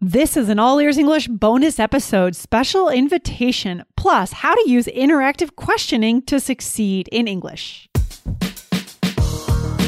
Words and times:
This 0.00 0.36
is 0.36 0.48
an 0.48 0.60
All 0.60 0.78
Ears 0.78 0.96
English 0.96 1.26
bonus 1.26 1.80
episode, 1.80 2.36
special 2.36 2.88
invitation, 2.88 3.82
plus 3.96 4.30
how 4.30 4.54
to 4.54 4.70
use 4.70 4.86
interactive 4.86 5.56
questioning 5.56 6.22
to 6.22 6.38
succeed 6.38 7.08
in 7.08 7.26
English. 7.26 7.88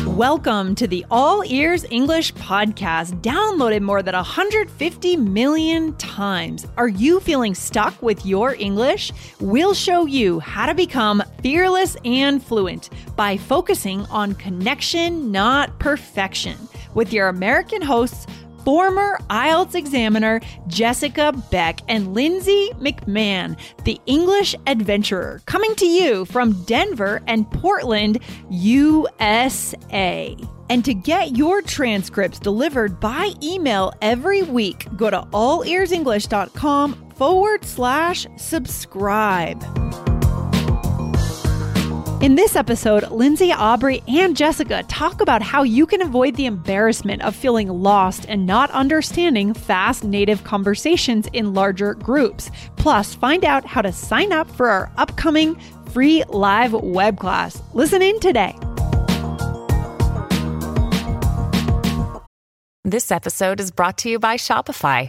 Welcome 0.08 0.74
to 0.74 0.88
the 0.88 1.06
All 1.12 1.44
Ears 1.46 1.84
English 1.90 2.34
podcast, 2.34 3.20
downloaded 3.20 3.82
more 3.82 4.02
than 4.02 4.16
150 4.16 5.16
million 5.16 5.96
times. 5.98 6.66
Are 6.77 6.88
you 6.88 7.20
feeling 7.20 7.54
stuck 7.54 8.02
with 8.02 8.27
your 8.27 8.56
English? 8.56 9.12
We'll 9.38 9.74
show 9.74 10.06
you 10.06 10.40
how 10.40 10.66
to 10.66 10.74
become 10.74 11.22
fearless 11.40 11.96
and 12.04 12.42
fluent 12.42 12.90
by 13.14 13.36
focusing 13.36 14.00
on 14.06 14.34
connection, 14.34 15.30
not 15.30 15.79
perfection, 15.79 16.56
with 16.95 17.12
your 17.12 17.29
American 17.29 17.80
hosts 17.80 18.27
former 18.64 19.18
IELTS 19.30 19.74
examiner 19.74 20.40
Jessica 20.66 21.32
Beck 21.50 21.80
and 21.88 22.14
Lindsay 22.14 22.71
McMahon, 22.79 23.57
the 23.85 24.00
English 24.07 24.54
adventurer, 24.66 25.40
coming 25.46 25.75
to 25.76 25.86
you 25.86 26.25
from 26.25 26.62
Denver 26.64 27.22
and 27.26 27.50
Portland, 27.50 28.18
USA. 28.50 30.36
And 30.68 30.85
to 30.85 30.94
get 30.94 31.36
your 31.36 31.62
transcripts 31.62 32.38
delivered 32.38 33.00
by 33.00 33.33
email 33.42 33.92
every 34.00 34.42
week, 34.42 34.86
go 34.97 35.11
to 35.11 35.22
allearsenglish.com 35.33 37.11
forward 37.11 37.64
slash 37.64 38.27
subscribe. 38.36 40.09
In 42.20 42.34
this 42.34 42.55
episode, 42.55 43.10
Lindsay, 43.10 43.50
Aubrey, 43.50 44.02
and 44.06 44.36
Jessica 44.36 44.83
talk 44.88 45.22
about 45.22 45.41
how 45.41 45.62
you 45.62 45.86
can 45.86 46.02
avoid 46.02 46.36
the 46.36 46.44
embarrassment 46.44 47.22
of 47.22 47.34
feeling 47.34 47.69
lost 47.69 48.27
and 48.28 48.44
not 48.44 48.70
understanding 48.72 49.55
fast 49.55 50.05
native 50.05 50.44
conversations 50.44 51.28
in 51.33 51.55
larger 51.55 51.94
groups. 51.94 52.50
Plus, 52.77 53.14
find 53.14 53.42
out 53.42 53.64
how 53.64 53.80
to 53.80 53.90
sign 53.90 54.32
up 54.32 54.50
for 54.50 54.68
our 54.68 54.92
upcoming 54.98 55.58
free 55.92 56.22
live 56.28 56.74
web 56.74 57.18
class. 57.18 57.62
Listen 57.72 58.02
in 58.02 58.20
today. 58.20 58.55
This 62.84 63.10
episode 63.10 63.60
is 63.60 63.70
brought 63.70 63.96
to 63.98 64.10
you 64.10 64.18
by 64.18 64.36
Shopify. 64.36 65.08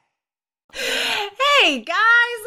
Hey 0.73 1.79
guys, 1.81 1.95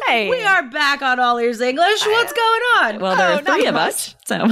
Hey. 0.07 0.29
we 0.29 0.43
are 0.43 0.63
back 0.69 1.01
on 1.01 1.19
All 1.19 1.37
Ears 1.37 1.61
English. 1.61 2.05
What's 2.05 2.33
going 2.33 2.61
on? 2.81 2.99
Well, 2.99 3.15
there 3.15 3.29
Oh, 3.29 3.35
are 3.35 3.41
three 3.41 3.65
of 3.67 3.75
much. 3.75 3.87
us. 3.93 4.15
So 4.25 4.35
um, 4.41 4.49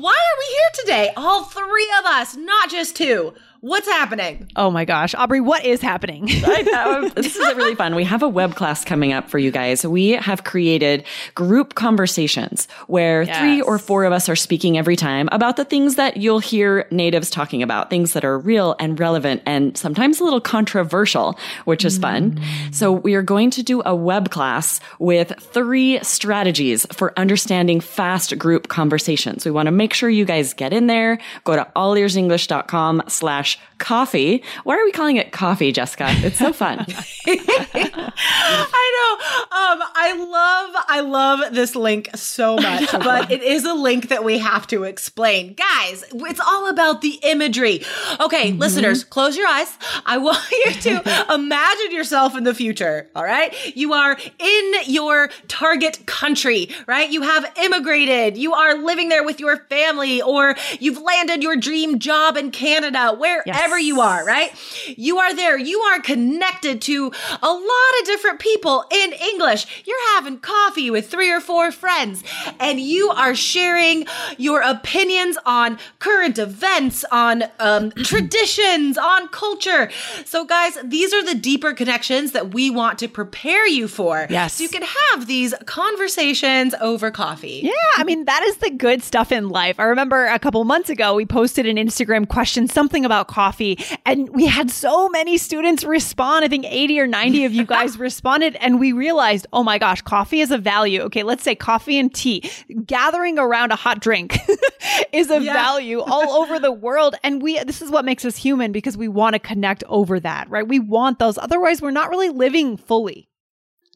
why 0.00 0.14
are 0.14 0.36
we 0.38 0.46
here 0.50 0.70
today? 0.80 1.12
All 1.16 1.44
three 1.44 1.92
of 1.98 2.06
us, 2.06 2.34
not 2.36 2.70
just 2.70 2.96
two. 2.96 3.34
What's 3.62 3.86
happening? 3.86 4.48
Oh 4.56 4.70
my 4.70 4.86
gosh, 4.86 5.14
Aubrey, 5.14 5.40
what 5.40 5.66
is 5.66 5.82
happening? 5.82 6.26
I 6.30 6.62
know, 6.62 7.08
this 7.10 7.36
is 7.36 7.56
really 7.56 7.74
fun. 7.74 7.94
We 7.94 8.04
have 8.04 8.22
a 8.22 8.28
web 8.28 8.54
class 8.54 8.86
coming 8.86 9.12
up 9.12 9.28
for 9.28 9.38
you 9.38 9.50
guys. 9.50 9.84
We 9.84 10.12
have 10.12 10.44
created 10.44 11.04
group 11.34 11.74
conversations 11.74 12.68
where 12.86 13.26
three 13.26 13.60
or 13.60 13.78
four 13.78 14.04
of 14.04 14.14
us 14.14 14.30
are 14.30 14.36
speaking 14.36 14.78
every 14.78 14.96
time 14.96 15.28
about 15.30 15.56
the 15.56 15.66
things 15.66 15.96
that 15.96 16.16
you'll 16.16 16.38
hear 16.38 16.86
natives 16.90 17.28
talking 17.28 17.62
about, 17.62 17.90
things 17.90 18.14
that 18.14 18.24
are 18.24 18.38
real 18.38 18.76
and 18.80 18.98
relevant 18.98 19.42
and 19.44 19.76
sometimes 19.76 20.20
a 20.20 20.24
little 20.24 20.40
controversial, 20.40 21.38
which 21.66 21.84
is 21.84 21.98
fun. 21.98 22.32
Mm. 22.32 22.74
So 22.74 22.90
we 22.90 23.14
are 23.14 23.22
going 23.22 23.50
to 23.50 23.62
do 23.62 23.82
a 23.84 23.94
web 23.94 24.30
class 24.30 24.80
with 24.98 25.34
three 25.38 26.02
strategies 26.02 26.86
for 26.92 27.12
understanding 27.18 27.80
fast 27.80 28.38
group 28.38 28.68
conversations. 28.68 29.44
We 29.44 29.50
want 29.50 29.66
to 29.66 29.72
make 29.72 29.92
sure 29.92 30.08
you 30.08 30.24
guys 30.24 30.54
get 30.54 30.72
in 30.72 30.86
there, 30.86 31.18
go 31.44 31.56
to 31.56 31.70
allearsenglish.com 31.76 33.02
slash 33.08 33.49
coffee. 33.78 34.42
Why 34.64 34.76
are 34.76 34.84
we 34.84 34.92
calling 34.92 35.16
it 35.16 35.32
coffee, 35.32 35.72
Jessica? 35.72 36.06
It's 36.08 36.38
so 36.38 36.52
fun. 36.52 36.78
I 37.26 38.86
know. 38.96 39.10
Um, 39.56 39.78
I 39.94 40.12
love, 40.18 40.59
I 40.90 41.00
love 41.00 41.54
this 41.54 41.76
link 41.76 42.10
so 42.16 42.56
much, 42.56 42.90
but 42.90 43.30
it 43.30 43.42
is 43.44 43.64
a 43.64 43.74
link 43.74 44.08
that 44.08 44.24
we 44.24 44.38
have 44.38 44.66
to 44.68 44.82
explain, 44.82 45.54
guys. 45.54 46.02
It's 46.12 46.40
all 46.40 46.68
about 46.68 47.00
the 47.00 47.20
imagery. 47.22 47.84
Okay, 48.18 48.50
mm-hmm. 48.50 48.58
listeners, 48.58 49.04
close 49.04 49.36
your 49.36 49.46
eyes. 49.46 49.72
I 50.04 50.18
want 50.18 50.44
you 50.50 50.72
to 50.72 51.26
imagine 51.34 51.92
yourself 51.92 52.36
in 52.36 52.42
the 52.42 52.54
future. 52.54 53.08
All 53.14 53.22
right, 53.22 53.54
you 53.76 53.92
are 53.92 54.18
in 54.40 54.72
your 54.86 55.30
target 55.46 56.04
country, 56.06 56.70
right? 56.88 57.08
You 57.08 57.22
have 57.22 57.46
immigrated. 57.62 58.36
You 58.36 58.54
are 58.54 58.74
living 58.74 59.10
there 59.10 59.22
with 59.22 59.38
your 59.38 59.58
family, 59.68 60.20
or 60.20 60.56
you've 60.80 61.00
landed 61.00 61.40
your 61.40 61.54
dream 61.54 62.00
job 62.00 62.36
in 62.36 62.50
Canada, 62.50 63.14
wherever 63.16 63.78
Yes. 63.78 63.86
you 63.86 64.00
are, 64.00 64.24
right? 64.24 64.50
You 64.96 65.18
are 65.18 65.34
there. 65.36 65.56
You 65.56 65.78
are 65.80 66.00
connected 66.00 66.82
to 66.82 67.12
a 67.42 67.48
lot 67.48 67.92
of 68.00 68.06
different 68.06 68.40
people 68.40 68.84
in 68.90 69.12
English. 69.12 69.84
You're 69.86 70.14
having 70.16 70.38
coffee 70.40 70.79
with 70.88 71.10
three 71.10 71.30
or 71.30 71.40
four 71.40 71.72
friends, 71.72 72.22
and 72.60 72.80
you 72.80 73.10
are 73.10 73.34
sharing 73.34 74.06
your 74.38 74.62
opinions 74.62 75.36
on 75.44 75.78
current 75.98 76.38
events, 76.38 77.04
on 77.10 77.44
um, 77.58 77.90
traditions, 77.90 78.96
on 78.96 79.28
culture. 79.28 79.90
So, 80.24 80.44
guys, 80.44 80.78
these 80.84 81.12
are 81.12 81.24
the 81.24 81.34
deeper 81.34 81.72
connections 81.72 82.32
that 82.32 82.54
we 82.54 82.70
want 82.70 82.98
to 83.00 83.08
prepare 83.08 83.66
you 83.66 83.88
for. 83.88 84.26
Yes. 84.30 84.54
So 84.54 84.62
you 84.62 84.68
can 84.68 84.82
have 84.82 85.26
these 85.26 85.54
conversations 85.66 86.74
over 86.80 87.10
coffee. 87.10 87.60
Yeah, 87.64 87.72
I 87.96 88.04
mean, 88.04 88.26
that 88.26 88.42
is 88.44 88.58
the 88.58 88.70
good 88.70 89.02
stuff 89.02 89.32
in 89.32 89.48
life. 89.48 89.80
I 89.80 89.84
remember 89.84 90.26
a 90.26 90.38
couple 90.38 90.62
months 90.64 90.88
ago, 90.90 91.14
we 91.14 91.26
posted 91.26 91.66
an 91.66 91.76
Instagram 91.76 92.28
question, 92.28 92.68
something 92.68 93.04
about 93.04 93.28
coffee, 93.28 93.78
and 94.04 94.28
we 94.30 94.46
had 94.46 94.70
so 94.70 95.08
many 95.08 95.38
students 95.38 95.84
respond. 95.84 96.44
I 96.44 96.48
think 96.48 96.64
80 96.66 97.00
or 97.00 97.06
90 97.06 97.44
of 97.44 97.52
you 97.52 97.64
guys 97.76 97.98
responded, 97.98 98.56
and 98.56 98.78
we 98.78 98.92
realized, 98.92 99.46
oh 99.52 99.62
my 99.62 99.78
gosh, 99.78 100.02
coffee 100.02 100.40
is 100.40 100.50
a 100.50 100.58
value. 100.70 101.00
Okay, 101.02 101.22
let's 101.22 101.42
say 101.42 101.54
coffee 101.54 101.98
and 101.98 102.14
tea. 102.14 102.48
Gathering 102.86 103.38
around 103.38 103.72
a 103.72 103.76
hot 103.76 104.00
drink 104.00 104.38
is 105.12 105.30
a 105.30 105.40
Yeah. 105.42 105.52
value 105.52 106.00
all 106.00 106.30
over 106.42 106.58
the 106.58 106.72
world. 106.72 107.14
And 107.24 107.42
we, 107.42 107.58
this 107.64 107.82
is 107.82 107.90
what 107.90 108.04
makes 108.04 108.24
us 108.24 108.36
human 108.36 108.70
because 108.72 108.96
we 108.96 109.08
want 109.08 109.34
to 109.34 109.38
connect 109.40 109.82
over 109.88 110.20
that, 110.20 110.48
right? 110.50 110.66
We 110.66 110.78
want 110.78 111.18
those. 111.18 111.38
Otherwise, 111.38 111.80
we're 111.82 111.90
not 111.90 112.10
really 112.10 112.28
living 112.28 112.76
fully. 112.76 113.28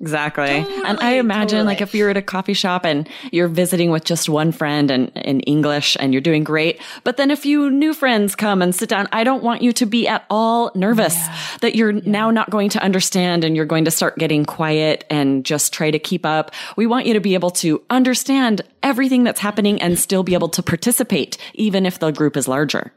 Exactly. 0.05 0.51
and 0.51 0.67
I 0.67 0.93
Totally, 0.93 1.17
imagine 1.17 1.65
like 1.65 1.81
if 1.81 1.95
you're 1.95 2.11
at 2.11 2.19
a 2.19 2.23
coffee 2.23 2.53
shop 2.53 2.85
and 2.85 3.09
you're 3.33 3.49
visiting 3.49 3.91
with 3.91 4.05
just 4.05 4.29
one 4.29 4.53
friend 4.53 4.91
and 4.91 5.09
in 5.17 5.41
English 5.41 5.97
and 5.99 6.13
you're 6.13 6.21
doing 6.21 6.45
great, 6.45 6.79
but 7.05 7.17
then 7.17 7.31
a 7.31 7.37
few 7.37 7.71
new 7.71 7.95
friends 7.95 8.35
come 8.37 8.61
and 8.61 8.75
sit 8.75 8.91
down. 8.91 9.09
I 9.13 9.25
don't 9.25 9.43
want 9.43 9.63
you 9.63 9.73
to 9.73 9.87
be 9.87 10.07
at 10.07 10.27
all 10.29 10.71
nervous 10.75 11.17
that 11.63 11.75
you're 11.75 11.93
now 11.93 12.31
not 12.31 12.51
going 12.51 12.69
to 12.69 12.83
understand 12.83 13.45
and 13.45 13.57
you're 13.57 13.65
going 13.65 13.87
to 13.87 13.91
start 13.91 14.19
getting 14.19 14.45
quiet 14.45 15.07
and 15.09 15.43
just 15.43 15.73
try 15.73 15.91
to 15.91 15.99
keep 15.99 16.27
up. 16.27 16.51
We 16.77 16.87
want 16.87 17.07
you 17.07 17.15
to 17.15 17.21
be 17.21 17.33
able 17.33 17.51
to 17.53 17.83
understand 17.89 18.61
everything 18.83 19.25
that's 19.25 19.41
happening 19.41 19.81
and 19.81 19.99
still 19.99 20.23
be 20.23 20.35
able 20.35 20.51
to 20.51 20.63
participate, 20.63 21.39
even 21.55 21.87
if 21.87 21.99
the 21.99 22.11
group 22.11 22.37
is 22.37 22.47
larger. 22.47 22.93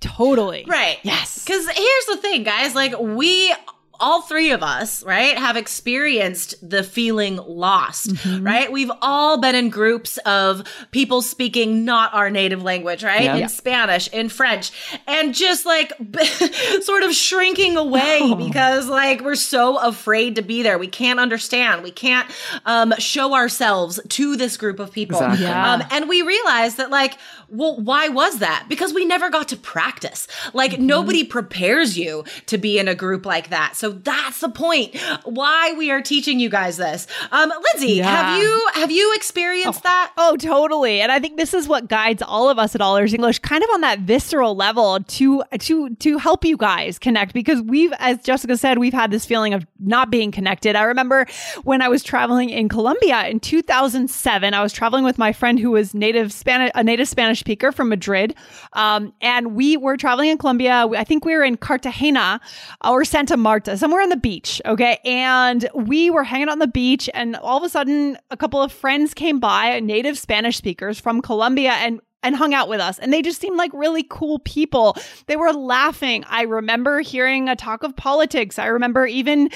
Totally. 0.00 0.66
Right. 0.68 0.98
Yes. 1.02 1.42
Because 1.42 1.66
here's 1.66 2.06
the 2.06 2.18
thing, 2.18 2.42
guys. 2.42 2.74
Like, 2.74 2.98
we, 3.00 3.54
all 4.00 4.22
three 4.22 4.50
of 4.50 4.62
us, 4.62 5.02
right, 5.04 5.36
have 5.36 5.56
experienced 5.56 6.54
the 6.68 6.82
feeling 6.82 7.36
lost, 7.36 8.12
right? 8.40 8.70
We've 8.70 8.90
all 9.02 9.38
been 9.40 9.54
in 9.54 9.70
groups 9.70 10.18
of 10.18 10.62
people 10.90 11.22
speaking 11.22 11.84
not 11.84 12.12
our 12.14 12.30
native 12.30 12.62
language, 12.62 13.04
right? 13.04 13.22
Yeah. 13.24 13.34
In 13.34 13.40
Yeah. 13.40 13.46
Spanish, 13.46 14.08
in 14.08 14.28
French, 14.28 14.70
and 15.06 15.34
just 15.34 15.66
like 15.66 15.92
sort 16.82 17.02
of 17.02 17.12
shrinking 17.14 17.76
away 17.76 18.34
because, 18.36 18.88
like, 18.88 19.20
we're 19.22 19.34
so 19.34 19.78
afraid 19.78 20.36
to 20.36 20.42
be 20.42 20.62
there. 20.62 20.78
We 20.78 20.88
can't 20.88 21.20
understand. 21.20 21.82
We 21.82 21.90
can't 21.90 22.28
um, 22.64 22.94
show 22.98 23.34
ourselves 23.34 24.00
to 24.08 24.36
this 24.36 24.56
group 24.56 24.78
of 24.80 24.92
people. 24.92 25.16
Exactly. 25.18 25.44
Yeah. 25.46 25.72
Um, 25.74 25.82
and 25.90 26.08
we 26.08 26.22
realize 26.22 26.76
that, 26.76 26.90
like, 26.90 27.16
well, 27.48 27.76
why 27.80 28.08
was 28.08 28.38
that? 28.38 28.66
Because 28.68 28.92
we 28.92 29.04
never 29.04 29.30
got 29.30 29.48
to 29.48 29.56
practice. 29.56 30.26
Like, 30.52 30.78
nobody 30.78 31.24
prepares 31.24 31.96
you 31.96 32.24
to 32.46 32.58
be 32.58 32.78
in 32.78 32.88
a 32.88 32.94
group 32.94 33.24
like 33.26 33.50
that. 33.50 33.76
So 33.76 33.90
that's 33.90 34.40
the 34.40 34.48
point 34.48 34.96
why 35.24 35.72
we 35.78 35.90
are 35.90 36.02
teaching 36.02 36.40
you 36.40 36.48
guys 36.48 36.76
this. 36.76 37.06
Um, 37.32 37.52
Lindsay, 37.72 37.94
Yeah. 37.94 38.06
have 38.10 38.42
you 38.42 38.68
have 38.74 38.90
you 38.90 39.14
experienced 39.14 39.82
that? 39.82 40.12
Oh, 40.16 40.36
totally. 40.36 41.00
And 41.00 41.10
I 41.12 41.18
think 41.20 41.36
this 41.36 41.54
is 41.54 41.68
what 41.68 41.88
guides 41.88 42.22
all 42.22 42.48
of 42.48 42.58
us 42.58 42.74
at 42.74 42.80
All 42.80 42.96
Ears 42.96 43.14
English, 43.14 43.38
kind 43.40 43.62
of 43.62 43.70
on 43.70 43.80
that 43.82 44.00
visceral 44.00 44.54
level 44.56 45.00
to 45.00 45.42
to 45.60 45.90
to 45.96 46.18
help 46.18 46.44
you 46.44 46.56
guys 46.56 46.98
connect 46.98 47.32
because 47.32 47.62
we've, 47.62 47.92
as 47.98 48.18
Jessica 48.22 48.56
said, 48.56 48.78
we've 48.78 48.92
had 48.92 49.10
this 49.10 49.24
feeling 49.24 49.54
of 49.54 49.66
not 49.78 50.10
being 50.10 50.30
connected. 50.32 50.76
I 50.76 50.82
remember 50.82 51.26
when 51.64 51.82
I 51.82 51.88
was 51.88 52.02
traveling 52.02 52.50
in 52.50 52.68
Colombia 52.68 53.26
in 53.28 53.40
2007. 53.40 54.54
I 54.54 54.62
was 54.62 54.72
traveling 54.72 55.04
with 55.04 55.18
my 55.18 55.32
friend 55.32 55.58
who 55.58 55.70
was 55.70 55.94
native 55.94 56.32
Spanish, 56.32 56.70
a 56.74 56.82
native 56.84 57.08
Spanish 57.08 57.35
speaker 57.36 57.72
from 57.72 57.88
Madrid, 57.88 58.34
um, 58.72 59.12
and 59.20 59.54
we 59.54 59.76
were 59.76 59.96
traveling 59.96 60.30
in 60.30 60.38
Colombia. 60.38 60.88
I 60.96 61.04
think 61.04 61.24
we 61.24 61.34
were 61.34 61.44
in 61.44 61.56
Cartagena 61.56 62.40
or 62.84 63.04
Santa 63.04 63.36
Marta, 63.36 63.76
somewhere 63.76 64.02
on 64.02 64.08
the 64.08 64.16
beach. 64.16 64.60
Okay, 64.64 64.98
and 65.04 65.68
we 65.74 66.10
were 66.10 66.24
hanging 66.24 66.48
on 66.48 66.58
the 66.58 66.66
beach, 66.66 67.08
and 67.14 67.36
all 67.36 67.58
of 67.58 67.62
a 67.62 67.68
sudden, 67.68 68.18
a 68.30 68.36
couple 68.36 68.60
of 68.60 68.72
friends 68.72 69.14
came 69.14 69.38
by, 69.40 69.80
native 69.80 70.18
Spanish 70.18 70.56
speakers 70.56 70.98
from 70.98 71.22
Colombia, 71.22 71.72
and 71.72 72.00
and 72.26 72.34
hung 72.34 72.52
out 72.52 72.68
with 72.68 72.80
us. 72.80 72.98
And 72.98 73.12
they 73.12 73.22
just 73.22 73.40
seemed 73.40 73.56
like 73.56 73.70
really 73.72 74.02
cool 74.02 74.40
people. 74.40 74.96
They 75.26 75.36
were 75.36 75.52
laughing. 75.52 76.24
I 76.28 76.42
remember 76.42 77.00
hearing 77.00 77.48
a 77.48 77.54
talk 77.54 77.84
of 77.84 77.94
politics. 77.94 78.58
I 78.58 78.66
remember 78.66 79.06
even 79.06 79.48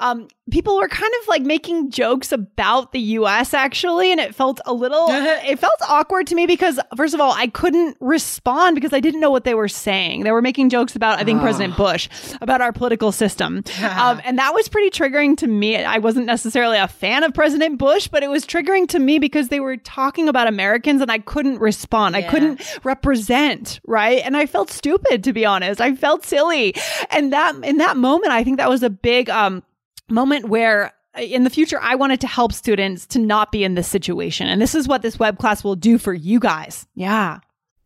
um, 0.00 0.28
people 0.50 0.76
were 0.76 0.88
kind 0.88 1.12
of 1.20 1.28
like 1.28 1.42
making 1.42 1.90
jokes 1.90 2.32
about 2.32 2.92
the 2.92 3.00
US 3.00 3.52
actually. 3.52 4.10
And 4.10 4.20
it 4.20 4.34
felt 4.34 4.60
a 4.64 4.72
little, 4.72 5.06
it 5.10 5.58
felt 5.58 5.74
awkward 5.88 6.26
to 6.28 6.34
me 6.34 6.46
because, 6.46 6.80
first 6.96 7.12
of 7.12 7.20
all, 7.20 7.32
I 7.32 7.48
couldn't 7.48 7.96
respond 8.00 8.74
because 8.74 8.94
I 8.94 9.00
didn't 9.00 9.20
know 9.20 9.30
what 9.30 9.44
they 9.44 9.54
were 9.54 9.68
saying. 9.68 10.24
They 10.24 10.32
were 10.32 10.42
making 10.42 10.70
jokes 10.70 10.96
about, 10.96 11.18
I 11.18 11.24
think, 11.24 11.40
President 11.42 11.76
Bush, 11.76 12.08
about 12.40 12.60
our 12.62 12.72
political 12.72 13.12
system. 13.12 13.62
um, 13.82 14.20
and 14.24 14.38
that 14.38 14.54
was 14.54 14.68
pretty 14.68 14.90
triggering 14.90 15.36
to 15.38 15.46
me. 15.46 15.76
I 15.76 15.98
wasn't 15.98 16.26
necessarily 16.26 16.78
a 16.78 16.88
fan 16.88 17.22
of 17.22 17.34
President 17.34 17.78
Bush, 17.78 18.08
but 18.08 18.22
it 18.22 18.28
was 18.30 18.46
triggering 18.46 18.88
to 18.88 18.98
me 18.98 19.18
because 19.18 19.48
they 19.48 19.60
were 19.60 19.76
talking 19.76 20.28
about 20.28 20.46
Americans 20.46 21.02
and 21.02 21.10
I 21.10 21.18
couldn't 21.18 21.58
respond. 21.58 22.13
I 22.14 22.22
couldn't 22.22 22.62
represent, 22.84 23.80
right? 23.86 24.22
And 24.24 24.36
I 24.36 24.46
felt 24.46 24.70
stupid 24.70 25.24
to 25.24 25.32
be 25.32 25.44
honest. 25.44 25.80
I 25.80 25.94
felt 25.94 26.24
silly. 26.24 26.74
And 27.10 27.32
that 27.32 27.54
in 27.64 27.78
that 27.78 27.96
moment, 27.96 28.32
I 28.32 28.44
think 28.44 28.58
that 28.58 28.68
was 28.68 28.82
a 28.82 28.90
big 28.90 29.30
um 29.30 29.62
moment 30.08 30.48
where 30.48 30.92
uh, 31.16 31.22
in 31.22 31.44
the 31.44 31.50
future 31.50 31.78
I 31.80 31.94
wanted 31.94 32.20
to 32.22 32.26
help 32.26 32.52
students 32.52 33.06
to 33.08 33.18
not 33.18 33.52
be 33.52 33.64
in 33.64 33.74
this 33.74 33.88
situation. 33.88 34.48
And 34.48 34.60
this 34.60 34.74
is 34.74 34.88
what 34.88 35.02
this 35.02 35.18
web 35.18 35.38
class 35.38 35.64
will 35.64 35.76
do 35.76 35.98
for 35.98 36.12
you 36.12 36.40
guys. 36.40 36.86
Yeah. 36.94 37.40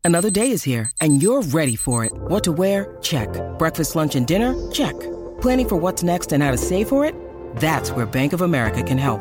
Another 0.04 0.30
day 0.30 0.52
is 0.52 0.62
here, 0.62 0.90
and 1.00 1.22
you're 1.22 1.42
ready 1.42 1.76
for 1.76 2.04
it. 2.04 2.12
What 2.14 2.44
to 2.44 2.52
wear? 2.52 2.96
Check. 3.02 3.28
Breakfast, 3.58 3.94
lunch, 3.94 4.14
and 4.16 4.26
dinner? 4.26 4.54
Check. 4.70 4.98
Planning 5.42 5.69
for 5.69 5.76
what's 5.76 6.02
next 6.02 6.32
and 6.32 6.42
how 6.42 6.50
to 6.50 6.56
save 6.56 6.88
for 6.88 7.04
it? 7.04 7.14
That's 7.56 7.90
where 7.90 8.06
Bank 8.06 8.32
of 8.32 8.40
America 8.40 8.82
can 8.82 8.96
help. 8.96 9.20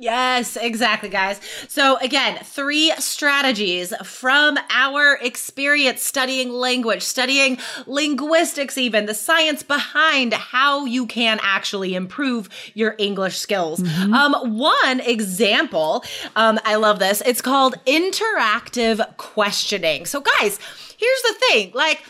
Yes, 0.00 0.56
exactly, 0.56 1.08
guys. 1.08 1.40
So, 1.66 1.96
again, 1.96 2.38
three 2.44 2.92
strategies 2.98 3.92
from 4.04 4.56
our 4.70 5.18
experience 5.20 6.02
studying 6.02 6.50
language, 6.50 7.02
studying 7.02 7.58
linguistics, 7.84 8.78
even 8.78 9.06
the 9.06 9.14
science 9.14 9.64
behind 9.64 10.34
how 10.34 10.84
you 10.84 11.04
can 11.06 11.40
actually 11.42 11.96
improve 11.96 12.48
your 12.74 12.94
English 12.98 13.38
skills. 13.38 13.82
Um, 13.82 14.34
one 14.56 15.00
example, 15.00 16.04
um, 16.36 16.60
I 16.64 16.76
love 16.76 17.00
this. 17.00 17.20
It's 17.26 17.42
called 17.42 17.74
interactive 17.84 19.16
questioning. 19.16 20.06
So, 20.06 20.20
guys, 20.20 20.60
here's 20.96 21.22
the 21.22 21.34
thing 21.40 21.72
like, 21.74 22.04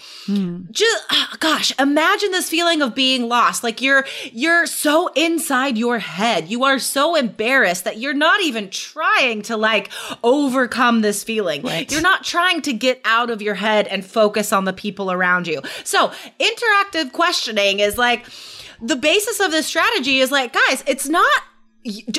just 0.71 1.05
ah, 1.11 1.37
gosh 1.41 1.73
imagine 1.79 2.31
this 2.31 2.49
feeling 2.49 2.83
of 2.83 2.95
being 2.95 3.29
lost. 3.29 3.65
Like 3.65 3.81
you're 3.81 4.05
you're 4.33 4.67
so 4.67 5.09
inside 5.15 5.79
your 5.79 5.99
head. 5.99 6.49
You 6.49 6.65
are 6.65 6.79
so 6.79 7.15
embarrassed 7.15 7.85
that 7.85 7.99
you're 7.99 8.15
not 8.15 8.43
even 8.43 8.71
trying 8.71 9.43
to 9.43 9.57
like 9.57 9.91
overcome 10.23 11.01
this 11.01 11.25
feeling. 11.25 11.63
Right. 11.63 11.91
you're 11.91 12.03
not 12.03 12.25
trying 12.25 12.63
to 12.63 12.73
get 12.73 13.01
out 13.05 13.31
of 13.31 13.43
your 13.43 13.55
head 13.55 13.87
and 13.89 14.05
focus 14.05 14.53
on 14.53 14.65
the 14.65 14.73
people 14.73 15.11
around 15.11 15.47
you. 15.47 15.63
So 15.85 16.13
interactive 16.39 17.13
questioning 17.13 17.81
is 17.81 17.97
like 17.97 18.27
the 18.81 18.97
basis 18.97 19.41
of 19.41 19.51
this 19.51 19.67
strategy 19.67 20.21
is 20.21 20.31
like 20.31 20.53
guys 20.53 20.85
it's 20.87 21.09
not 21.09 21.43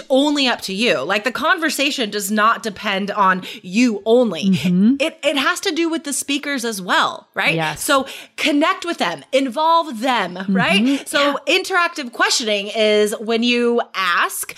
only 0.09 0.47
up 0.47 0.61
to 0.61 0.73
you. 0.73 0.99
Like 1.01 1.23
the 1.23 1.31
conversation 1.31 2.09
does 2.09 2.31
not 2.31 2.63
depend 2.63 3.11
on 3.11 3.43
you 3.61 4.01
only. 4.05 4.45
Mm-hmm. 4.45 4.95
It 4.99 5.19
it 5.23 5.37
has 5.37 5.59
to 5.61 5.71
do 5.71 5.89
with 5.89 6.03
the 6.03 6.13
speakers 6.13 6.65
as 6.65 6.81
well, 6.81 7.27
right? 7.33 7.55
Yes. 7.55 7.83
So 7.83 8.07
connect 8.35 8.85
with 8.85 8.97
them, 8.97 9.23
involve 9.31 10.01
them, 10.01 10.37
right? 10.49 10.81
Mm-hmm. 10.81 11.05
So 11.05 11.37
interactive 11.47 12.11
questioning 12.11 12.67
is 12.67 13.15
when 13.19 13.43
you 13.43 13.81
ask 13.93 14.55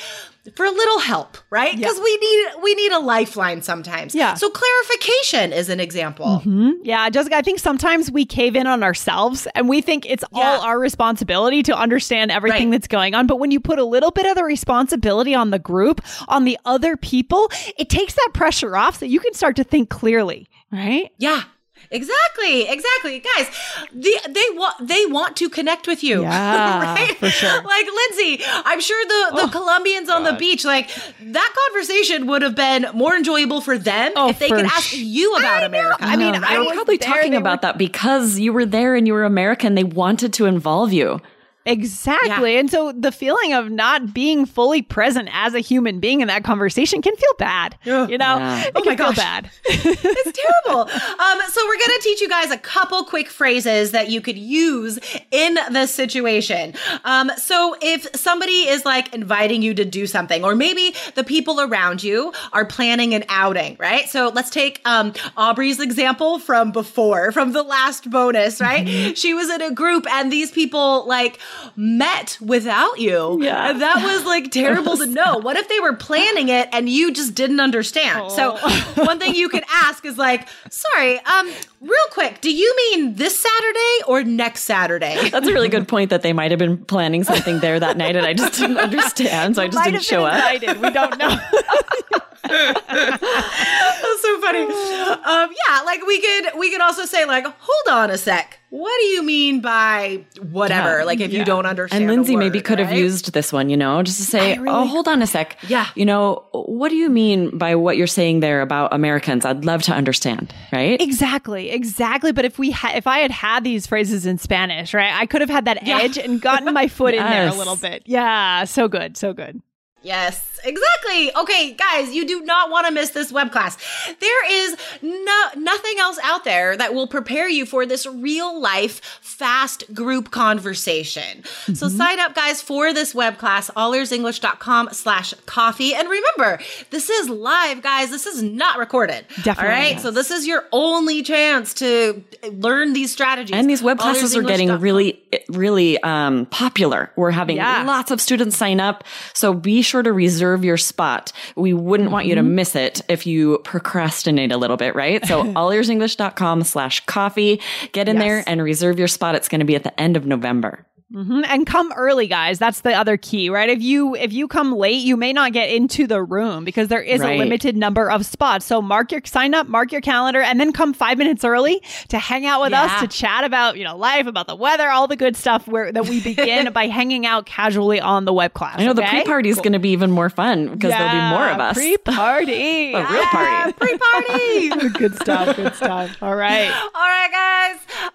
for 0.55 0.65
a 0.65 0.71
little 0.71 0.99
help, 0.99 1.37
right? 1.51 1.75
Because 1.75 1.99
we 1.99 2.17
need 2.17 2.47
we 2.63 2.73
need 2.75 2.91
a 2.91 2.99
lifeline 2.99 3.61
sometimes. 3.61 4.15
Yeah. 4.15 4.33
So 4.33 4.49
clarification 4.49 5.53
is 5.53 5.69
an 5.69 5.79
example. 5.79 6.25
Mm-hmm. 6.43 6.71
Yeah, 6.83 7.09
Jessica, 7.11 7.35
I 7.37 7.41
think 7.41 7.59
sometimes 7.59 8.11
we 8.11 8.25
cave 8.25 8.55
in 8.55 8.65
on 8.67 8.81
ourselves 8.83 9.47
and 9.53 9.69
we 9.69 9.81
think 9.81 10.05
it's 10.09 10.23
Yeah. 10.33 10.39
all 10.43 10.61
our 10.61 10.79
responsibility 10.79 11.61
to 11.63 11.77
understand 11.77 12.31
everything 12.31 12.69
Right. 12.71 12.77
that's 12.79 12.87
going 12.87 13.13
on. 13.13 13.27
But 13.27 13.37
when 13.37 13.51
you 13.51 13.59
put 13.59 13.77
a 13.77 13.85
little 13.85 14.11
bit 14.11 14.25
of 14.25 14.35
the 14.35 14.43
responsibility 14.43 15.35
on 15.35 15.51
the 15.51 15.59
group, 15.59 16.01
on 16.27 16.45
the 16.45 16.57
other 16.65 16.97
people, 16.97 17.51
it 17.77 17.89
takes 17.89 18.13
that 18.15 18.29
pressure 18.33 18.75
off 18.75 18.97
so 18.99 19.05
you 19.05 19.19
can 19.19 19.33
start 19.33 19.55
to 19.57 19.63
think 19.63 19.89
clearly, 19.89 20.47
right? 20.71 21.11
Yeah. 21.19 21.43
Exactly, 21.89 22.67
exactly, 22.69 23.19
guys. 23.35 23.47
The, 23.93 24.13
they 24.29 24.45
want 24.55 24.87
they 24.87 25.05
want 25.07 25.35
to 25.37 25.49
connect 25.49 25.87
with 25.87 26.03
you, 26.03 26.21
Yeah, 26.21 26.83
right? 26.95 27.17
for 27.17 27.29
sure. 27.29 27.49
Oh, 27.51 27.61
Like 27.67 27.85
Lindsay, 27.85 28.43
I'm 28.47 28.79
sure 28.79 29.03
the 29.05 29.35
the 29.37 29.41
oh, 29.47 29.49
Colombians 29.49 30.09
on 30.09 30.23
the 30.23 30.33
beach, 30.33 30.63
like 30.63 30.89
that 31.21 31.55
conversation 31.67 32.27
would 32.27 32.41
have 32.43 32.55
been 32.55 32.87
more 32.93 33.15
enjoyable 33.15 33.61
for 33.61 33.77
them 33.77 34.11
Oh, 34.15 34.29
if 34.29 34.39
they 34.39 34.49
for 34.49 34.57
could 34.57 34.65
ask 34.65 34.93
you 34.95 35.35
about 35.35 35.63
America. 35.63 35.97
I 35.99 36.15
mean, 36.17 36.33
No, 36.33 36.39
I 36.47 36.53
they 36.53 36.57
were 36.59 36.63
was 36.65 36.73
probably 36.73 36.97
there, 36.97 37.13
talking 37.13 37.31
they 37.31 37.37
about 37.37 37.59
were- 37.59 37.67
that 37.69 37.77
because 37.77 38.39
you 38.39 38.53
were 38.53 38.65
there 38.65 38.95
and 38.95 39.07
you 39.07 39.13
were 39.13 39.23
American. 39.23 39.75
They 39.75 39.83
wanted 39.83 40.33
to 40.33 40.45
involve 40.45 40.93
you. 40.93 41.19
Exactly. 41.65 42.57
And 42.57 42.69
so 42.71 42.91
the 42.91 43.11
feeling 43.11 43.53
of 43.53 43.69
not 43.69 44.13
being 44.13 44.45
fully 44.45 44.81
present 44.81 45.29
as 45.31 45.53
a 45.53 45.59
human 45.59 45.99
being 45.99 46.21
in 46.21 46.27
that 46.27 46.43
conversation 46.43 47.01
can 47.01 47.15
feel 47.15 47.33
bad. 47.37 47.77
Ugh. 47.85 48.09
You 48.09 48.17
know, 48.17 48.37
Yeah. 48.37 48.63
it 48.65 48.71
Oh 48.75 48.81
can 48.81 48.91
my 48.93 48.97
feel 48.97 49.13
bad. 49.13 49.51
it's 49.65 50.39
terrible. 50.65 50.81
Um, 50.81 51.39
so 51.49 51.61
we're 51.67 51.77
gonna 51.85 51.99
teach 52.01 52.21
you 52.21 52.29
guys 52.29 52.51
a 52.51 52.57
couple 52.57 53.03
quick 53.03 53.29
phrases 53.29 53.91
that 53.91 54.09
you 54.09 54.21
could 54.21 54.37
use 54.37 54.99
in 55.31 55.50
this 55.71 55.93
situation. 55.93 56.73
Um, 57.03 57.31
so 57.37 57.75
if 57.81 58.07
somebody 58.15 58.67
is 58.67 58.85
like 58.85 59.13
inviting 59.13 59.61
you 59.61 59.73
to 59.75 59.85
do 59.85 60.07
something, 60.07 60.43
or 60.43 60.55
maybe 60.55 60.95
the 61.15 61.23
people 61.23 61.61
around 61.61 62.03
you 62.03 62.33
are 62.53 62.65
planning 62.65 63.13
an 63.13 63.23
outing, 63.29 63.77
right? 63.79 64.09
So 64.09 64.29
let's 64.33 64.49
take 64.49 64.81
um, 64.85 65.13
Aubrey's 65.37 65.79
example 65.79 66.39
from 66.39 66.71
before, 66.71 67.31
from 67.31 67.53
the 67.53 67.63
last 67.63 68.09
bonus, 68.09 68.61
right? 68.61 69.17
She 69.17 69.33
was 69.33 69.49
in 69.49 69.61
a 69.61 69.71
group, 69.71 70.05
and 70.11 70.31
these 70.31 70.51
people 70.51 71.05
like 71.07 71.39
met 71.75 72.37
without 72.41 72.99
you. 72.99 73.41
Yeah. 73.41 73.73
That 73.73 74.03
was 74.03 74.25
like 74.25 74.51
terrible 74.51 74.97
to 74.97 75.05
know. 75.07 75.37
What 75.37 75.57
if 75.57 75.67
they 75.67 75.79
were 75.79 75.95
planning 75.95 76.49
it 76.49 76.69
and 76.71 76.89
you 76.89 77.11
just 77.11 77.35
didn't 77.35 77.59
understand? 77.59 78.31
So 78.31 78.57
one 78.95 79.19
thing 79.19 79.35
you 79.35 79.49
could 79.49 79.63
ask 79.71 80.05
is 80.05 80.17
like, 80.17 80.47
sorry, 80.69 81.19
um, 81.19 81.51
real 81.81 82.05
quick, 82.11 82.41
do 82.41 82.53
you 82.53 82.73
mean 82.75 83.15
this 83.15 83.37
Saturday 83.37 83.97
or 84.07 84.23
next 84.23 84.63
Saturday? 84.63 85.29
That's 85.29 85.50
a 85.51 85.53
really 85.53 85.69
good 85.69 85.87
point 85.87 86.09
that 86.09 86.21
they 86.21 86.33
might 86.33 86.51
have 86.51 86.59
been 86.59 86.77
planning 86.77 87.23
something 87.23 87.59
there 87.59 87.79
that 87.79 87.97
night 87.97 88.15
and 88.15 88.25
I 88.25 88.33
just 88.33 88.59
didn't 88.59 88.77
understand. 88.87 89.55
So 89.55 89.61
I 89.63 89.67
just 89.67 89.83
didn't 89.83 90.03
show 90.03 90.25
up. 90.25 90.35
invited. 90.35 90.81
We 90.81 90.89
don't 90.89 91.17
know. 91.17 91.37
That's 92.43 94.21
so 94.21 94.41
funny. 94.41 94.61
Um, 94.63 95.49
yeah, 95.67 95.81
like 95.85 96.05
we 96.05 96.19
could 96.21 96.45
we 96.57 96.71
could 96.71 96.81
also 96.81 97.05
say 97.05 97.25
like, 97.25 97.45
hold 97.45 97.87
on 97.99 98.09
a 98.11 98.17
sec. 98.17 98.57
What 98.69 98.97
do 99.01 99.05
you 99.07 99.23
mean 99.23 99.59
by 99.59 100.23
whatever? 100.41 100.99
Yeah. 100.99 101.03
like 101.03 101.19
if 101.19 101.33
you 101.33 101.43
don't 101.43 101.65
understand. 101.65 102.03
And 102.03 102.09
a 102.09 102.13
Lindsay 102.13 102.37
maybe 102.37 102.59
word, 102.59 102.65
could 102.65 102.79
have 102.79 102.93
used 102.93 103.33
this 103.33 103.51
one, 103.51 103.69
you 103.69 103.75
know, 103.75 104.01
just 104.01 104.17
to 104.17 104.23
say, 104.23 104.57
really- 104.57 104.69
oh, 104.69 104.85
hold 104.87 105.09
on 105.09 105.21
a 105.21 105.27
sec. 105.27 105.57
Yeah. 105.67 105.87
You 105.93 106.05
know, 106.05 106.45
what 106.53 106.87
do 106.87 106.95
you 106.95 107.09
mean 107.09 107.57
by 107.57 107.75
what 107.75 107.97
you're 107.97 108.07
saying 108.07 108.39
there 108.39 108.61
about 108.61 108.93
Americans? 108.93 109.43
I'd 109.45 109.65
love 109.65 109.81
to 109.83 109.93
understand, 109.93 110.53
right? 110.71 111.01
Exactly, 111.01 111.69
exactly. 111.69 112.31
But 112.31 112.45
if 112.45 112.57
we 112.57 112.71
ha- 112.71 112.93
if 112.95 113.07
I 113.07 113.19
had 113.19 113.31
had 113.31 113.65
these 113.65 113.85
phrases 113.87 114.25
in 114.25 114.37
Spanish, 114.37 114.93
right, 114.93 115.11
I 115.13 115.25
could 115.25 115.41
have 115.41 115.49
had 115.49 115.65
that 115.65 115.85
edge 115.85 116.17
and 116.17 116.39
gotten 116.41 116.73
my 116.73 116.87
foot 116.87 117.13
in 117.13 117.21
there 117.23 117.49
a 117.49 117.53
little 117.53 117.75
bit. 117.89 118.03
Yeah, 118.05 118.63
so 118.63 118.87
good, 118.87 119.17
so 119.17 119.33
good. 119.33 119.61
Yes, 120.03 120.59
exactly. 120.63 121.35
Okay, 121.35 121.73
guys, 121.73 122.11
you 122.11 122.25
do 122.25 122.41
not 122.41 122.71
want 122.71 122.87
to 122.87 122.91
miss 122.93 123.11
this 123.11 123.31
web 123.31 123.51
class. 123.51 123.77
There 124.19 124.51
is 124.51 124.75
no 125.03 125.45
nothing 125.57 125.99
else 125.99 126.17
out 126.23 126.43
there 126.43 126.75
that 126.75 126.95
will 126.95 127.05
prepare 127.05 127.47
you 127.47 127.67
for 127.67 127.85
this 127.85 128.07
real 128.07 128.59
life 128.59 128.99
fast 129.21 129.93
group 129.93 130.31
conversation. 130.31 131.43
Mm-hmm. 131.43 131.73
So 131.75 131.87
sign 131.87 132.19
up, 132.19 132.33
guys, 132.33 132.63
for 132.63 132.93
this 132.93 133.13
web 133.13 133.37
class, 133.37 133.69
allearsenglish.com 133.69 134.89
slash 134.91 135.35
coffee. 135.45 135.93
And 135.93 136.09
remember, 136.09 136.59
this 136.89 137.11
is 137.11 137.29
live, 137.29 137.83
guys. 137.83 138.09
This 138.09 138.25
is 138.25 138.41
not 138.41 138.79
recorded. 138.79 139.25
Definitely. 139.43 139.63
All 139.63 139.69
right. 139.69 139.91
Yes. 139.93 140.01
So 140.01 140.09
this 140.09 140.31
is 140.31 140.47
your 140.47 140.65
only 140.71 141.21
chance 141.21 141.75
to 141.75 142.23
learn 142.51 142.93
these 142.93 143.11
strategies. 143.11 143.55
And 143.55 143.69
these 143.69 143.83
web 143.83 143.99
classes 143.99 144.35
are 144.35 144.41
getting 144.41 144.69
really, 144.79 145.21
really 145.47 146.01
um, 146.01 146.47
popular. 146.47 147.11
We're 147.15 147.29
having 147.29 147.57
yeah. 147.57 147.83
lots 147.83 148.09
of 148.09 148.19
students 148.19 148.57
sign 148.57 148.79
up. 148.79 149.03
So 149.33 149.53
be 149.53 149.83
sure 149.83 149.90
to 149.99 150.13
reserve 150.13 150.63
your 150.63 150.77
spot. 150.77 151.31
We 151.55 151.73
wouldn't 151.73 152.07
mm-hmm. 152.07 152.13
want 152.13 152.25
you 152.27 152.35
to 152.35 152.41
mm-hmm. 152.41 152.55
miss 152.55 152.75
it 152.75 153.01
if 153.09 153.25
you 153.25 153.59
procrastinate 153.63 154.51
a 154.51 154.57
little 154.57 154.77
bit, 154.77 154.95
right? 154.95 155.25
So 155.25 155.43
allearsenglish.com 155.53 156.63
slash 156.63 157.05
coffee. 157.05 157.61
Get 157.91 158.07
in 158.07 158.15
yes. 158.15 158.23
there 158.23 158.43
and 158.47 158.61
reserve 158.61 158.99
your 158.99 159.07
spot. 159.07 159.35
It's 159.35 159.47
going 159.47 159.59
to 159.59 159.65
be 159.65 159.75
at 159.75 159.83
the 159.83 159.99
end 159.99 160.15
of 160.15 160.25
November. 160.25 160.85
Mm-hmm. 161.13 161.41
And 161.45 161.67
come 161.67 161.91
early, 161.93 162.27
guys. 162.27 162.57
That's 162.57 162.81
the 162.81 162.93
other 162.93 163.17
key, 163.17 163.49
right? 163.49 163.69
If 163.69 163.81
you 163.81 164.15
if 164.15 164.31
you 164.31 164.47
come 164.47 164.73
late, 164.73 165.03
you 165.03 165.17
may 165.17 165.33
not 165.33 165.51
get 165.51 165.69
into 165.69 166.07
the 166.07 166.23
room 166.23 166.63
because 166.63 166.87
there 166.87 167.01
is 167.01 167.19
right. 167.19 167.35
a 167.35 167.37
limited 167.37 167.75
number 167.75 168.09
of 168.09 168.25
spots. 168.25 168.65
So 168.65 168.81
mark 168.81 169.11
your 169.11 169.21
sign 169.25 169.53
up, 169.53 169.67
mark 169.67 169.91
your 169.91 169.99
calendar, 169.99 170.41
and 170.41 170.57
then 170.57 170.71
come 170.71 170.93
five 170.93 171.17
minutes 171.17 171.43
early 171.43 171.81
to 172.07 172.17
hang 172.17 172.45
out 172.45 172.61
with 172.61 172.71
yeah. 172.71 172.83
us 172.83 173.01
to 173.01 173.07
chat 173.07 173.43
about 173.43 173.77
you 173.77 173.83
know 173.83 173.97
life, 173.97 174.25
about 174.25 174.47
the 174.47 174.55
weather, 174.55 174.87
all 174.89 175.07
the 175.07 175.17
good 175.17 175.35
stuff. 175.35 175.67
Where 175.67 175.91
that 175.91 176.07
we 176.07 176.21
begin 176.21 176.71
by 176.73 176.87
hanging 176.87 177.25
out 177.25 177.45
casually 177.45 177.99
on 177.99 178.23
the 178.23 178.33
web 178.33 178.53
class. 178.53 178.75
I 178.79 178.85
know 178.85 178.91
okay? 178.91 179.01
the 179.01 179.07
pre 179.09 179.23
party 179.25 179.49
is 179.49 179.55
cool. 179.55 179.63
going 179.63 179.73
to 179.73 179.79
be 179.79 179.89
even 179.89 180.11
more 180.11 180.29
fun 180.29 180.69
because 180.69 180.91
yeah, 180.91 180.99
there'll 180.99 181.29
be 181.29 181.35
more 181.35 181.49
of 181.49 181.59
us. 181.59 181.75
Pre 181.75 181.97
party, 181.97 182.93
a 182.93 183.11
real 183.11 183.23
party, 183.25 183.73
pre 183.73 183.97
party. 183.97 184.89
good 184.97 185.15
stuff. 185.15 185.57
Good 185.57 185.75
stuff. 185.75 186.17
All 186.21 186.35
right, 186.35 186.71
all 186.71 186.91
right, 186.93 187.29
guys. 187.31 187.60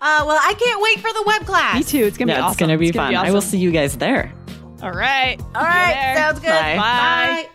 Uh, 0.00 0.24
well, 0.26 0.38
I 0.40 0.54
can't 0.54 0.82
wait 0.82 1.00
for 1.00 1.12
the 1.12 1.24
web 1.26 1.46
class. 1.46 1.76
Me 1.76 1.82
too. 1.82 2.04
It's 2.04 2.18
gonna 2.18 2.32
yeah, 2.32 2.38
be 2.38 2.42
awesome. 2.42 2.52
It's 2.52 2.60
gonna 2.60 2.78
be 2.78 2.90
be 2.90 2.98
fun. 2.98 3.10
Be 3.10 3.16
awesome. 3.16 3.28
I 3.28 3.32
will 3.32 3.40
see 3.40 3.58
you 3.58 3.70
guys 3.70 3.96
there. 3.96 4.32
All 4.82 4.92
right. 4.92 5.40
All 5.54 5.62
right. 5.62 6.14
Sounds 6.16 6.38
good. 6.40 6.50
Bye. 6.50 6.76
Bye. 6.76 7.48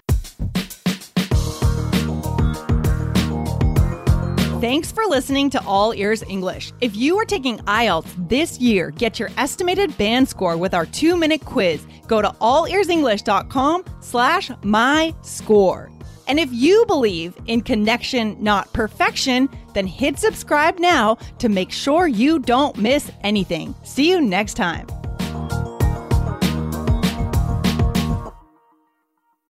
Thanks 4.59 4.91
for 4.91 5.05
listening 5.05 5.49
to 5.51 5.65
All 5.65 5.91
Ears 5.93 6.23
English. 6.27 6.71
If 6.81 6.95
you 6.95 7.17
are 7.17 7.25
taking 7.25 7.57
IELTS 7.59 8.29
this 8.29 8.59
year, 8.59 8.91
get 8.91 9.17
your 9.17 9.29
estimated 9.37 9.97
band 9.97 10.29
score 10.29 10.55
with 10.55 10.75
our 10.75 10.85
two-minute 10.85 11.43
quiz. 11.45 11.83
Go 12.07 12.21
to 12.21 12.29
allearsenglish.com 12.29 13.85
slash 14.01 14.51
my 14.61 15.15
score. 15.23 15.91
And 16.27 16.39
if 16.39 16.49
you 16.51 16.85
believe 16.85 17.35
in 17.47 17.61
connection, 17.61 18.37
not 18.41 18.71
perfection, 18.71 19.49
then 19.73 19.87
hit 19.87 20.19
subscribe 20.19 20.79
now 20.79 21.17
to 21.39 21.49
make 21.49 21.71
sure 21.71 22.07
you 22.07 22.39
don't 22.39 22.77
miss 22.77 23.11
anything. 23.23 23.75
See 23.83 24.09
you 24.09 24.21
next 24.21 24.55
time. 24.55 24.87